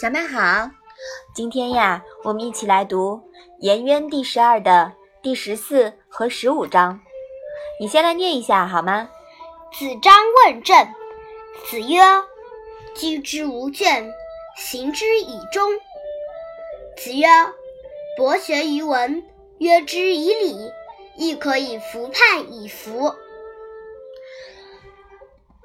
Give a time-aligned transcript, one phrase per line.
[0.00, 0.70] 小麦好，
[1.34, 3.16] 今天呀，我们一起来读
[3.60, 7.00] 《颜渊》第十二的第十四和十五章。
[7.80, 9.08] 你先来念一下好吗？
[9.72, 10.14] 子张
[10.46, 10.86] 问政，
[11.66, 12.02] 子曰
[12.94, 14.12] ：“居之无倦，
[14.56, 15.70] 行之以忠。”
[16.98, 17.26] 子曰
[18.18, 19.24] ：“博学于文，
[19.58, 20.70] 约之以礼，
[21.16, 23.14] 亦可以服判以服。”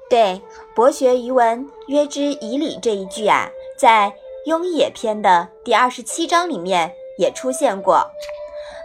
[0.10, 0.42] 对
[0.76, 4.14] ，“博学于文，约之以礼”这一句啊，在。
[4.52, 8.10] 《雍也》篇的第二十七章里面也出现过。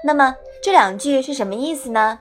[0.02, 2.18] 那么这两句是什么意思呢？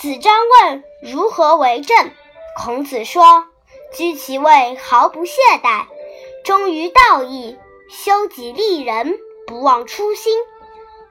[0.00, 2.10] 子张问如何为政，
[2.58, 3.44] 孔子说
[3.94, 5.84] ：“居其位，毫不懈怠，
[6.44, 7.56] 忠于道义，
[7.90, 9.16] 修己利人，
[9.46, 10.34] 不忘初心。”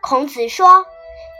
[0.02, 0.85] 孔子说：“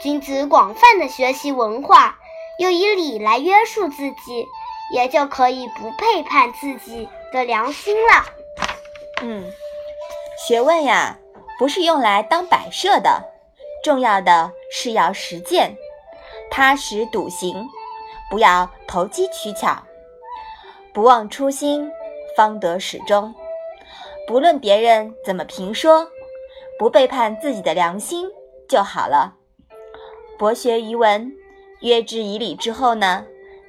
[0.02, 2.20] 君子广泛的学习文化，
[2.60, 4.48] 又以礼来约束自己，
[4.94, 8.26] 也就可以不背叛自己的良心了。”
[9.22, 9.52] 嗯。
[10.48, 11.18] 学问呀，
[11.58, 13.24] 不是用来当摆设的，
[13.84, 15.76] 重要的是要实践，
[16.52, 17.66] 踏实笃行，
[18.30, 19.84] 不要投机取巧，
[20.94, 21.90] 不忘初心，
[22.36, 23.34] 方得始终。
[24.28, 26.10] 不论别人怎么评说，
[26.78, 28.28] 不背叛自己的良心
[28.68, 29.36] 就好了。
[30.38, 31.32] 博学于文，
[31.80, 33.26] 约之以礼之后呢，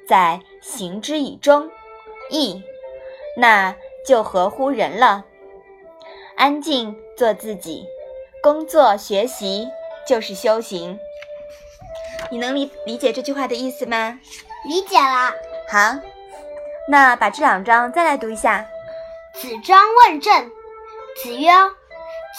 [0.07, 1.69] 再行之以忠，
[2.29, 2.63] 义，
[3.37, 3.75] 那
[4.05, 5.25] 就合乎人了。
[6.35, 7.85] 安静做自己，
[8.41, 9.67] 工作学习
[10.07, 10.99] 就是修行。
[12.29, 14.19] 你能理理解这句话的意思吗？
[14.67, 15.31] 理解了。
[15.69, 15.99] 好，
[16.89, 18.67] 那把这两章再来读一下。
[19.33, 20.49] 子张问政，
[21.21, 21.49] 子曰：“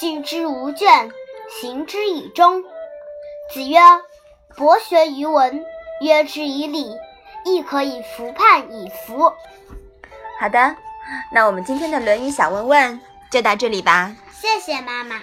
[0.01, 1.11] 居之无倦，
[1.61, 2.63] 行之以忠。”
[3.53, 3.79] 子曰
[4.57, 5.65] ：“博学于文，
[6.01, 6.91] 约之以礼，
[7.47, 9.33] 亦可以服判以服。”
[10.39, 10.77] 好的，
[11.33, 13.01] 那我们今天的《论语》小问问。
[13.29, 15.17] 就到这里吧，谢谢妈妈。